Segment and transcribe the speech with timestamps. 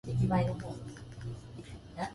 [0.07, 0.53] 眠すぎる